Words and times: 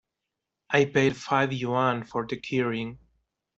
I 0.71 0.85
paid 0.85 1.15
five 1.15 1.53
yuan 1.53 2.05
for 2.05 2.25
the 2.25 2.35
keyring. 2.37 2.97